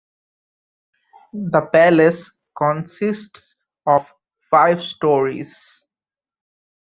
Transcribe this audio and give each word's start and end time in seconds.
The 1.31 1.61
palace 1.71 2.31
consists 2.57 3.55
of 3.85 4.11
five 4.49 4.81
stories. 4.81 5.55